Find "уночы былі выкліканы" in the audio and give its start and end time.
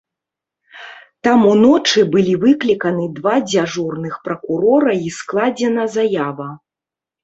1.49-3.05